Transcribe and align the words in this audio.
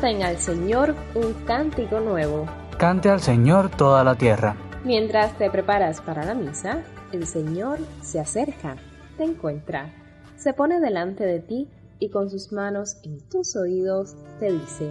Canten 0.00 0.22
al 0.22 0.38
Señor 0.38 0.94
un 1.14 1.34
cántico 1.44 2.00
nuevo. 2.00 2.46
Cante 2.78 3.10
al 3.10 3.20
Señor 3.20 3.68
toda 3.68 4.02
la 4.02 4.14
tierra. 4.14 4.56
Mientras 4.82 5.36
te 5.36 5.50
preparas 5.50 6.00
para 6.00 6.24
la 6.24 6.32
misa, 6.32 6.78
el 7.12 7.26
Señor 7.26 7.80
se 8.00 8.18
acerca, 8.18 8.76
te 9.18 9.24
encuentra, 9.24 9.92
se 10.38 10.54
pone 10.54 10.80
delante 10.80 11.26
de 11.26 11.40
ti 11.40 11.68
y 11.98 12.08
con 12.08 12.30
sus 12.30 12.50
manos 12.50 12.96
en 13.02 13.20
tus 13.28 13.56
oídos 13.56 14.16
te 14.38 14.50
dice, 14.50 14.90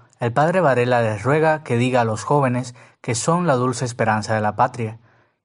el 0.21 0.31
padre 0.31 0.61
Varela 0.61 1.01
les 1.01 1.23
ruega 1.23 1.63
que 1.63 1.77
diga 1.77 2.01
a 2.01 2.05
los 2.05 2.23
jóvenes 2.23 2.75
que 3.01 3.15
son 3.15 3.47
la 3.47 3.55
dulce 3.55 3.85
esperanza 3.85 4.35
de 4.35 4.41
la 4.41 4.55
patria 4.55 4.99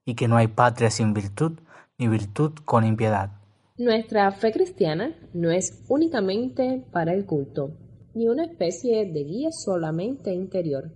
y 0.05 0.13
que 0.13 0.27
no 0.27 0.37
hay 0.37 0.47
patria 0.47 0.91
sin 0.91 1.13
virtud 1.13 1.59
ni 1.97 2.07
virtud 2.07 2.53
con 2.63 2.85
impiedad. 2.85 3.31
Nuestra 3.77 4.31
fe 4.31 4.51
cristiana 4.51 5.15
no 5.33 5.49
es 5.49 5.83
únicamente 5.89 6.85
para 6.91 7.13
el 7.13 7.25
culto, 7.25 7.71
ni 8.13 8.27
una 8.27 8.45
especie 8.45 9.11
de 9.11 9.23
guía 9.23 9.49
solamente 9.51 10.31
interior. 10.31 10.91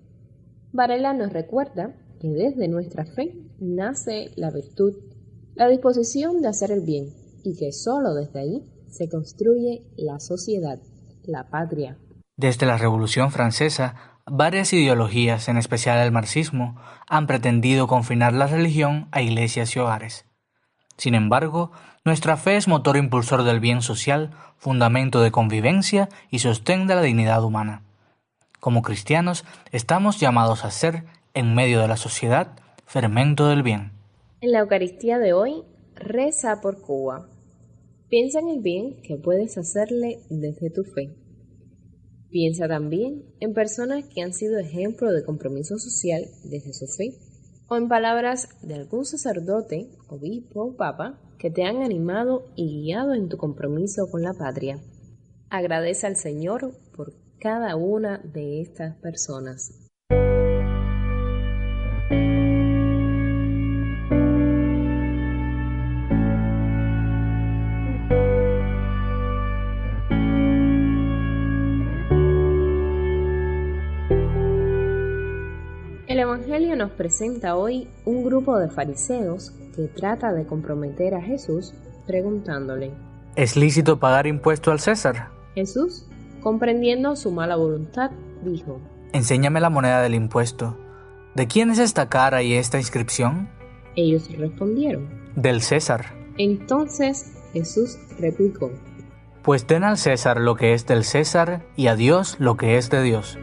Varela 0.72 1.14
nos 1.14 1.34
recuerda 1.34 1.96
que 2.20 2.30
desde 2.30 2.68
nuestra 2.68 3.04
fe 3.06 3.34
nace 3.60 4.32
la 4.36 4.52
virtud, 4.52 4.94
la 5.56 5.68
disposición 5.68 6.42
de 6.42 6.50
hacer 6.50 6.72
el 6.72 6.82
bien, 6.82 7.10
y 7.44 7.58
que 7.58 7.72
sólo 7.72 8.14
desde 8.14 8.40
ahí 8.40 8.64
se 8.88 9.10
construye 9.10 9.84
la 9.98 10.20
sociedad 10.20 10.80
la 11.24 11.50
patria. 11.50 11.98
Desde 12.42 12.66
la 12.66 12.76
Revolución 12.76 13.30
Francesa, 13.30 13.94
varias 14.26 14.74
ideologías, 14.74 15.48
en 15.48 15.58
especial 15.58 16.00
el 16.00 16.12
marxismo, 16.12 16.76
han 17.08 17.28
pretendido 17.28 17.86
confinar 17.86 18.34
la 18.34 18.48
religión 18.48 19.08
a 19.12 19.22
iglesias 19.22 19.76
y 19.76 19.80
hogares. 19.80 20.26
Sin 20.98 21.14
embargo, 21.14 21.72
nuestra 22.04 22.38
fe 22.38 22.58
es 22.58 22.68
motor 22.68 22.98
impulsor 22.98 23.44
del 23.44 23.60
bien 23.60 23.84
social, 23.84 24.32
fundamento 24.58 25.22
de 25.22 25.30
convivencia 25.30 26.10
y 26.32 26.40
sostén 26.40 26.88
de 26.88 26.96
la 26.96 27.04
dignidad 27.04 27.44
humana. 27.44 27.84
Como 28.60 28.82
cristianos, 28.82 29.46
estamos 29.72 30.20
llamados 30.20 30.66
a 30.66 30.72
ser, 30.72 31.04
en 31.36 31.54
medio 31.54 31.80
de 31.80 31.90
la 31.90 31.96
sociedad, 31.96 32.58
fermento 32.88 33.50
del 33.50 33.62
bien. 33.62 33.92
En 34.42 34.52
la 34.52 34.62
Eucaristía 34.62 35.20
de 35.20 35.34
hoy, 35.34 35.62
reza 35.94 36.60
por 36.60 36.82
Cuba, 36.82 37.28
Piensa 38.10 38.40
en 38.40 38.50
el 38.50 38.60
bien 38.60 39.02
que 39.04 39.16
puedes 39.16 39.58
hacerle 39.58 40.20
desde 40.30 40.70
tu 40.70 40.84
fe. 40.84 41.21
Piensa 42.32 42.70
también 42.70 43.26
en 43.42 43.54
personas 43.54 44.06
que 44.08 44.22
han 44.22 44.34
sido 44.34 44.58
ejemplo 44.58 45.12
de 45.12 45.26
compromiso 45.26 45.78
social 45.78 46.24
desde 46.46 46.72
su 46.72 46.88
fe, 46.88 47.18
o 47.68 47.76
en 47.76 47.90
palabras 47.90 48.48
de 48.62 48.76
algún 48.76 49.04
sacerdote, 49.04 49.90
obispo 50.08 50.64
o 50.64 50.76
papa 50.78 51.20
que 51.38 51.52
te 51.52 51.64
han 51.64 51.84
animado 51.84 52.46
y 52.56 52.84
guiado 52.84 53.14
en 53.14 53.28
tu 53.28 53.36
compromiso 53.38 54.10
con 54.10 54.22
la 54.22 54.34
patria. 54.34 54.80
Agradece 55.50 56.08
al 56.08 56.16
Señor 56.16 56.72
por 56.96 57.14
cada 57.38 57.76
una 57.76 58.20
de 58.20 58.62
estas 58.62 58.96
personas. 58.98 59.91
Evangelio 76.22 76.76
nos 76.76 76.92
presenta 76.92 77.56
hoy 77.56 77.88
un 78.06 78.24
grupo 78.24 78.58
de 78.60 78.70
fariseos 78.70 79.54
que 79.76 79.88
trata 79.88 80.32
de 80.34 80.46
comprometer 80.46 81.16
a 81.16 81.22
Jesús 81.22 81.74
preguntándole, 82.06 82.92
¿Es 83.36 83.56
lícito 83.56 84.00
pagar 84.00 84.28
impuesto 84.28 84.72
al 84.72 84.80
César? 84.80 85.30
Jesús, 85.56 86.08
comprendiendo 86.42 87.16
su 87.16 87.32
mala 87.32 87.56
voluntad, 87.56 88.12
dijo, 88.44 88.80
Enséñame 89.14 89.62
la 89.62 89.70
moneda 89.70 90.02
del 90.02 90.14
impuesto. 90.14 90.78
¿De 91.34 91.48
quién 91.48 91.72
es 91.72 91.80
esta 91.80 92.08
cara 92.08 92.44
y 92.44 92.54
esta 92.54 92.78
inscripción? 92.78 93.50
Ellos 93.96 94.30
respondieron, 94.38 95.10
Del 95.36 95.62
César. 95.62 96.14
Entonces 96.38 97.34
Jesús 97.54 97.98
replicó, 98.20 98.70
Pues 99.42 99.66
den 99.66 99.84
al 99.84 99.98
César 99.98 100.40
lo 100.40 100.56
que 100.56 100.74
es 100.74 100.86
del 100.86 101.04
César 101.04 101.66
y 101.76 101.88
a 101.88 101.96
Dios 101.96 102.36
lo 102.40 102.58
que 102.58 102.78
es 102.78 102.90
de 102.92 103.02
Dios. 103.02 103.40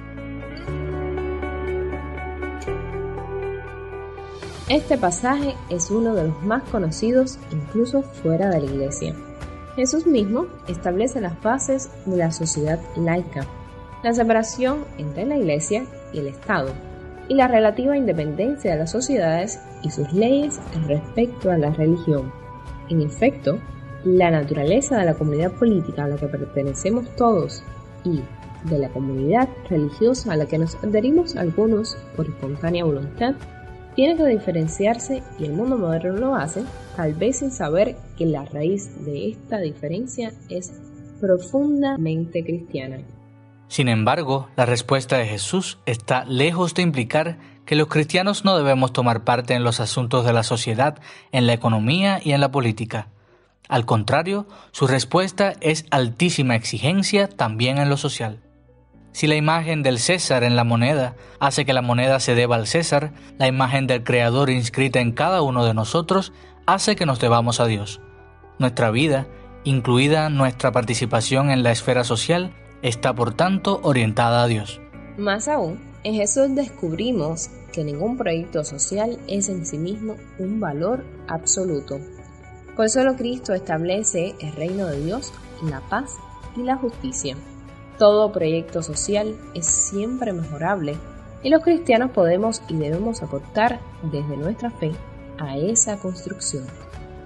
Este 4.69 4.99
pasaje 4.99 5.55
es 5.71 5.91
uno 5.91 6.15
de 6.15 6.25
los 6.25 6.43
más 6.43 6.63
conocidos 6.65 7.39
incluso 7.51 8.03
fuera 8.03 8.51
de 8.51 8.61
la 8.61 8.67
iglesia. 8.67 9.15
Jesús 9.77 10.07
mismo 10.07 10.47
establece 10.69 11.23
las 11.23 11.41
bases 11.41 11.89
de 12.05 12.19
la 12.19 12.31
sociedad 12.33 12.79
laica, 12.95 13.47
la 14.03 14.13
separación 14.13 14.85
entre 14.99 15.25
la 15.25 15.39
iglesia 15.39 15.87
y 16.13 16.19
el 16.19 16.27
Estado, 16.27 16.69
y 17.29 17.35
la 17.35 17.49
relativa 17.49 17.97
independencia 17.97 18.73
de 18.73 18.79
las 18.81 18.91
sociedades 18.91 19.59
y 19.83 19.91
sus 19.91 20.13
leyes 20.13 20.61
respecto 20.87 21.51
a 21.51 21.57
la 21.57 21.71
religión. 21.71 22.31
En 22.91 23.01
efecto, 23.01 23.59
la 24.05 24.31
naturaleza 24.31 24.99
de 24.99 25.07
la 25.07 25.15
comunidad 25.15 25.53
política 25.53 26.05
a 26.05 26.09
la 26.09 26.17
que 26.17 26.27
pertenecemos 26.27 27.09
todos 27.17 27.63
y 28.05 28.21
de 28.65 28.79
la 28.79 28.91
comunidad 28.91 29.49
religiosa 29.71 30.35
a 30.35 30.37
la 30.37 30.45
que 30.45 30.59
nos 30.59 30.75
adherimos 30.85 31.37
algunos 31.37 31.97
por 32.17 32.27
espontánea 32.27 32.85
voluntad 32.85 33.35
tiene 33.99 34.17
que 34.17 34.27
diferenciarse 34.27 35.25
y 35.41 35.45
el 35.47 35.55
mundo 35.55 35.77
moderno 35.77 36.13
lo 36.13 36.37
hace, 36.37 36.63
tal 36.95 37.15
vez 37.15 37.41
sin 37.41 37.51
saber 37.51 37.97
que 38.17 38.27
la 38.27 38.45
raíz 38.45 39.05
de 39.05 39.31
esta 39.31 39.59
diferencia 39.59 40.31
es 40.49 40.73
profundamente 41.21 42.45
cristiana. 42.45 42.99
Sin 43.67 43.89
embargo, 43.89 44.51
la 44.55 44.67
respuesta 44.67 45.19
de 45.19 45.27
Jesús 45.27 45.79
está 45.85 46.25
lejos 46.27 46.75
de 46.75 46.83
implicar 46.83 47.39
que 47.67 47.75
los 47.75 47.89
cristianos 47.89 48.45
no 48.45 48.57
debemos 48.57 48.93
tomar 48.93 49.25
parte 49.25 49.55
en 49.55 49.65
los 49.65 49.81
asuntos 49.81 50.25
de 50.25 50.33
la 50.33 50.45
sociedad, 50.45 51.01
en 51.33 51.49
la 51.49 51.55
economía 51.55 52.21
y 52.23 52.31
en 52.35 52.41
la 52.41 52.53
política. 52.53 53.09
Al 53.69 53.85
contrario, 53.85 54.47
su 54.71 54.87
respuesta 54.87 55.55
es 55.61 55.87
altísima 55.91 56.55
exigencia 56.55 57.27
también 57.27 57.79
en 57.79 57.89
lo 57.89 57.97
social. 57.97 58.39
Si 59.19 59.27
la 59.27 59.35
imagen 59.35 59.83
del 59.83 59.99
César 59.99 60.45
en 60.45 60.55
la 60.55 60.63
moneda 60.63 61.17
hace 61.41 61.65
que 61.65 61.73
la 61.73 61.83
moneda 61.83 62.21
se 62.21 62.37
deba 62.37 62.55
al 62.55 62.69
César, 62.69 63.13
la 63.37 63.49
imagen 63.49 63.89
del 63.89 64.05
Creador 64.05 64.49
inscrita 64.49 65.01
en 65.01 65.11
cada 65.11 65.43
uno 65.43 65.65
de 65.65 65.75
nosotros 65.75 66.33
hace 66.67 66.95
que 66.95 67.05
nos 67.05 67.19
debamos 67.19 67.59
a 67.59 67.67
Dios. 67.67 68.01
Nuestra 68.61 68.93
vida, 68.93 69.27
incluida 69.65 70.31
nuestra 70.31 70.71
participación 70.71 71.51
en 71.51 71.65
la 71.65 71.73
esfera 71.73 72.05
social, 72.05 72.55
está 72.83 73.13
por 73.13 73.35
tanto 73.35 73.81
orientada 73.83 74.45
a 74.45 74.47
Dios. 74.47 74.81
Más 75.17 75.49
aún, 75.49 75.81
en 76.05 76.15
Jesús 76.15 76.55
descubrimos 76.55 77.51
que 77.73 77.83
ningún 77.83 78.17
proyecto 78.19 78.63
social 78.63 79.19
es 79.27 79.49
en 79.49 79.67
sí 79.67 79.79
mismo 79.79 80.15
un 80.39 80.61
valor 80.61 81.05
absoluto, 81.27 81.99
pues 82.77 82.93
solo 82.93 83.17
Cristo 83.17 83.53
establece 83.53 84.37
el 84.39 84.53
reino 84.53 84.87
de 84.87 85.05
Dios, 85.05 85.33
la 85.69 85.81
paz 85.89 86.13
y 86.57 86.63
la 86.63 86.77
justicia. 86.77 87.37
Todo 87.99 88.31
proyecto 88.31 88.83
social 88.83 89.35
es 89.55 89.67
siempre 89.67 90.33
mejorable 90.33 90.97
y 91.43 91.51
los 91.51 91.63
cristianos 91.63 92.13
podemos 92.13 92.63
y 92.69 92.77
debemos 92.77 93.23
aportar 93.23 93.81
desde 94.03 94.37
nuestra 94.37 94.71
fe 94.71 94.93
a 95.39 95.57
esa 95.57 95.99
construcción. 95.99 96.65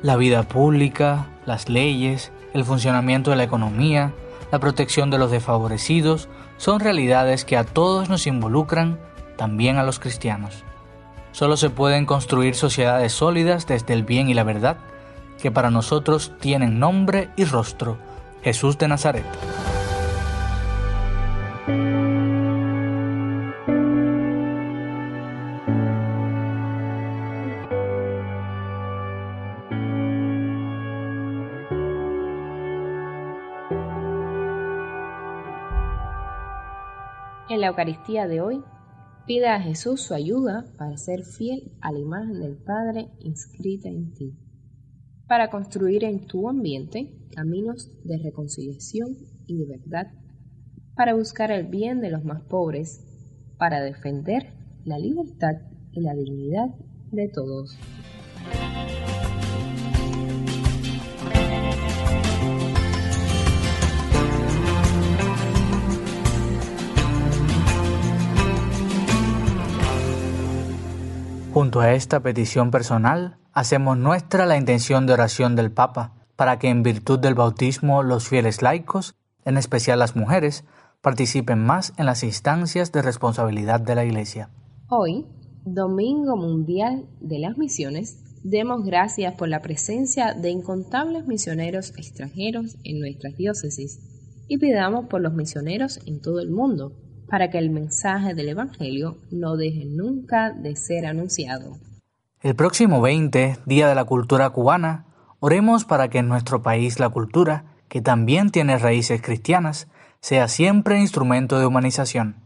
La 0.02 0.16
vida 0.16 0.42
pública, 0.44 1.28
las 1.46 1.68
leyes, 1.68 2.32
el 2.54 2.64
funcionamiento 2.64 3.30
de 3.30 3.36
la 3.36 3.44
economía, 3.44 4.12
la 4.50 4.60
protección 4.60 5.10
de 5.10 5.18
los 5.18 5.30
desfavorecidos, 5.30 6.28
son 6.56 6.80
realidades 6.80 7.44
que 7.44 7.56
a 7.56 7.64
todos 7.64 8.08
nos 8.08 8.26
involucran, 8.26 8.98
también 9.36 9.76
a 9.76 9.82
los 9.82 9.98
cristianos. 9.98 10.64
Solo 11.32 11.56
se 11.56 11.70
pueden 11.70 12.06
construir 12.06 12.54
sociedades 12.54 13.12
sólidas 13.12 13.66
desde 13.66 13.94
el 13.94 14.04
bien 14.04 14.28
y 14.28 14.34
la 14.34 14.44
verdad, 14.44 14.76
que 15.40 15.50
para 15.50 15.70
nosotros 15.70 16.32
tienen 16.40 16.78
nombre 16.78 17.30
y 17.36 17.44
rostro, 17.44 17.96
Jesús 18.42 18.78
de 18.78 18.88
Nazaret. 18.88 19.24
La 37.62 37.68
Eucaristía 37.68 38.26
de 38.26 38.40
hoy, 38.40 38.60
pide 39.24 39.46
a 39.46 39.60
Jesús 39.60 40.00
su 40.00 40.14
ayuda 40.14 40.64
para 40.76 40.96
ser 40.96 41.22
fiel 41.22 41.70
a 41.80 41.92
la 41.92 42.00
imagen 42.00 42.40
del 42.40 42.56
Padre 42.56 43.08
inscrita 43.20 43.88
en 43.88 44.12
ti, 44.12 44.36
para 45.28 45.48
construir 45.48 46.02
en 46.02 46.26
tu 46.26 46.48
ambiente 46.48 47.16
caminos 47.32 47.88
de 48.02 48.18
reconciliación 48.18 49.16
y 49.46 49.58
de 49.58 49.78
verdad, 49.78 50.08
para 50.96 51.14
buscar 51.14 51.52
el 51.52 51.68
bien 51.68 52.00
de 52.00 52.10
los 52.10 52.24
más 52.24 52.42
pobres, 52.42 53.06
para 53.58 53.80
defender 53.80 54.54
la 54.84 54.98
libertad 54.98 55.54
y 55.92 56.00
la 56.00 56.14
dignidad 56.14 56.74
de 57.12 57.28
todos. 57.28 57.78
Junto 71.72 71.88
a 71.88 71.94
esta 71.94 72.20
petición 72.20 72.70
personal, 72.70 73.38
hacemos 73.54 73.96
nuestra 73.96 74.44
la 74.44 74.58
intención 74.58 75.06
de 75.06 75.14
oración 75.14 75.56
del 75.56 75.72
Papa, 75.72 76.12
para 76.36 76.58
que 76.58 76.68
en 76.68 76.82
virtud 76.82 77.18
del 77.18 77.34
bautismo 77.34 78.02
los 78.02 78.28
fieles 78.28 78.60
laicos, 78.60 79.14
en 79.46 79.56
especial 79.56 79.98
las 79.98 80.14
mujeres, 80.14 80.66
participen 81.00 81.64
más 81.64 81.94
en 81.96 82.04
las 82.04 82.24
instancias 82.24 82.92
de 82.92 83.00
responsabilidad 83.00 83.80
de 83.80 83.94
la 83.94 84.04
Iglesia. 84.04 84.50
Hoy, 84.90 85.24
Domingo 85.64 86.36
Mundial 86.36 87.06
de 87.22 87.38
las 87.38 87.56
Misiones, 87.56 88.22
demos 88.44 88.84
gracias 88.84 89.32
por 89.36 89.48
la 89.48 89.62
presencia 89.62 90.34
de 90.34 90.50
incontables 90.50 91.26
misioneros 91.26 91.96
extranjeros 91.96 92.76
en 92.84 93.00
nuestras 93.00 93.34
diócesis 93.38 93.98
y 94.46 94.58
pidamos 94.58 95.06
por 95.06 95.22
los 95.22 95.32
misioneros 95.32 96.00
en 96.04 96.20
todo 96.20 96.40
el 96.40 96.50
mundo 96.50 96.92
para 97.28 97.50
que 97.50 97.58
el 97.58 97.70
mensaje 97.70 98.34
del 98.34 98.50
Evangelio 98.50 99.18
no 99.30 99.56
deje 99.56 99.84
nunca 99.86 100.52
de 100.52 100.76
ser 100.76 101.06
anunciado. 101.06 101.78
El 102.40 102.56
próximo 102.56 103.00
20, 103.00 103.58
Día 103.66 103.88
de 103.88 103.94
la 103.94 104.04
Cultura 104.04 104.50
Cubana, 104.50 105.06
oremos 105.38 105.84
para 105.84 106.08
que 106.08 106.18
en 106.18 106.28
nuestro 106.28 106.62
país 106.62 106.98
la 106.98 107.08
cultura, 107.08 107.64
que 107.88 108.00
también 108.00 108.50
tiene 108.50 108.78
raíces 108.78 109.22
cristianas, 109.22 109.88
sea 110.20 110.48
siempre 110.48 111.00
instrumento 111.00 111.58
de 111.58 111.66
humanización. 111.66 112.36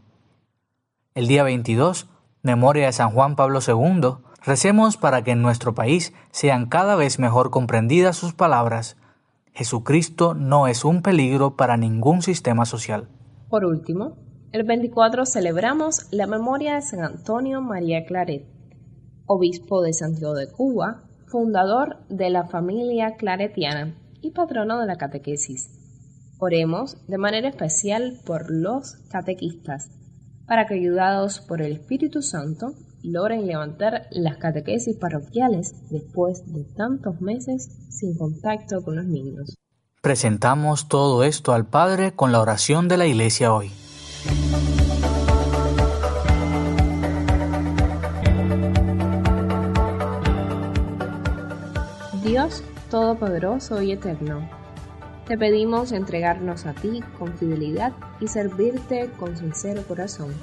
El 1.15 1.27
día 1.27 1.43
22, 1.43 2.07
Memoria 2.43 2.85
de 2.85 2.91
San 2.91 3.09
Juan 3.09 3.35
Pablo 3.35 3.59
II, 3.65 4.17
recemos 4.45 4.97
para 4.97 5.23
que 5.23 5.31
en 5.31 5.41
nuestro 5.41 5.73
país 5.73 6.13
sean 6.31 6.67
cada 6.67 6.95
vez 6.95 7.19
mejor 7.19 7.49
comprendidas 7.49 8.15
sus 8.15 8.33
palabras. 8.33 8.97
Jesucristo 9.53 10.33
no 10.33 10.67
es 10.67 10.85
un 10.85 11.01
peligro 11.01 11.55
para 11.55 11.75
ningún 11.75 12.21
sistema 12.21 12.65
social. 12.65 13.09
Por 13.49 13.65
último, 13.65 14.15
el 14.53 14.63
24 14.63 15.25
celebramos 15.25 16.07
la 16.11 16.25
memoria 16.25 16.75
de 16.75 16.81
San 16.81 17.01
Antonio 17.01 17.61
María 17.61 18.05
Claret, 18.05 18.45
obispo 19.25 19.81
de 19.81 19.93
Santiago 19.93 20.33
de 20.35 20.49
Cuba, 20.49 21.03
fundador 21.27 21.97
de 22.07 22.29
la 22.29 22.47
familia 22.47 23.15
claretiana 23.17 23.93
y 24.21 24.31
patrono 24.31 24.79
de 24.79 24.87
la 24.87 24.95
catequesis. 24.95 25.69
Oremos 26.39 26.97
de 27.07 27.17
manera 27.17 27.49
especial 27.49 28.19
por 28.25 28.49
los 28.49 28.95
catequistas, 29.09 29.89
para 30.47 30.65
que 30.65 30.75
ayudados 30.75 31.41
por 31.41 31.61
el 31.61 31.73
Espíritu 31.73 32.21
Santo 32.21 32.73
logren 33.03 33.47
levantar 33.47 34.07
las 34.11 34.37
catequesis 34.37 34.95
parroquiales 34.97 35.75
después 35.89 36.43
de 36.53 36.63
tantos 36.75 37.19
meses 37.19 37.69
sin 37.89 38.17
contacto 38.17 38.81
con 38.81 38.95
los 38.95 39.05
niños. 39.05 39.57
Presentamos 40.01 40.87
todo 40.87 41.23
esto 41.23 41.53
al 41.53 41.65
Padre 41.65 42.13
con 42.13 42.31
la 42.31 42.39
oración 42.39 42.87
de 42.87 42.97
la 42.97 43.07
Iglesia 43.07 43.53
hoy. 43.53 43.71
Dios 52.23 52.63
Todopoderoso 52.89 53.81
y 53.81 53.91
Eterno, 53.91 54.47
te 55.27 55.37
pedimos 55.37 55.91
entregarnos 55.91 56.65
a 56.65 56.73
ti 56.73 57.01
con 57.17 57.37
fidelidad 57.37 57.91
y 58.21 58.27
servirte 58.27 59.09
con 59.17 59.35
sincero 59.35 59.83
corazón. 59.85 60.33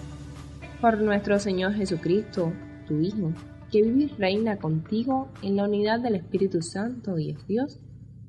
Por 0.80 0.98
nuestro 0.98 1.38
Señor 1.38 1.72
Jesucristo, 1.72 2.52
tu 2.86 3.00
Hijo, 3.00 3.32
que 3.72 3.82
vive 3.82 4.02
y 4.02 4.08
reina 4.18 4.58
contigo 4.58 5.28
en 5.42 5.56
la 5.56 5.64
unidad 5.64 6.00
del 6.00 6.16
Espíritu 6.16 6.60
Santo 6.60 7.18
y 7.18 7.30
es 7.30 7.46
Dios, 7.46 7.80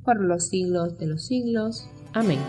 por 0.06 0.22
los 0.22 0.48
siglos 0.48 0.98
de 0.98 1.08
los 1.08 1.26
siglos. 1.26 1.90
Amén. 2.14 2.40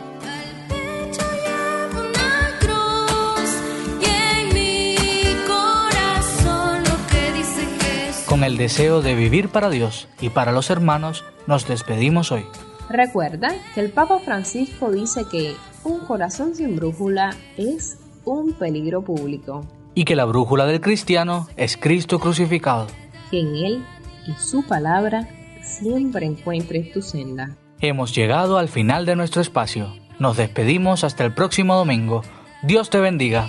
Con 8.36 8.44
el 8.44 8.58
deseo 8.58 9.00
de 9.00 9.14
vivir 9.14 9.48
para 9.48 9.70
Dios 9.70 10.08
y 10.20 10.28
para 10.28 10.52
los 10.52 10.68
hermanos, 10.68 11.24
nos 11.46 11.66
despedimos 11.66 12.32
hoy. 12.32 12.44
Recuerda 12.90 13.48
que 13.74 13.80
el 13.80 13.90
Papa 13.90 14.18
Francisco 14.18 14.90
dice 14.90 15.22
que 15.32 15.54
un 15.84 16.00
corazón 16.00 16.54
sin 16.54 16.76
brújula 16.76 17.34
es 17.56 17.98
un 18.26 18.52
peligro 18.52 19.00
público. 19.00 19.64
Y 19.94 20.04
que 20.04 20.16
la 20.16 20.26
brújula 20.26 20.66
del 20.66 20.82
cristiano 20.82 21.48
es 21.56 21.78
Cristo 21.78 22.18
crucificado. 22.18 22.88
Que 23.30 23.40
en 23.40 23.56
Él 23.56 23.84
y 24.26 24.32
su 24.32 24.62
palabra 24.66 25.26
siempre 25.62 26.26
encuentres 26.26 26.92
tu 26.92 27.00
senda. 27.00 27.56
Hemos 27.80 28.14
llegado 28.14 28.58
al 28.58 28.68
final 28.68 29.06
de 29.06 29.16
nuestro 29.16 29.40
espacio. 29.40 29.96
Nos 30.18 30.36
despedimos 30.36 31.04
hasta 31.04 31.24
el 31.24 31.32
próximo 31.32 31.74
domingo. 31.74 32.20
Dios 32.62 32.90
te 32.90 33.00
bendiga. 33.00 33.48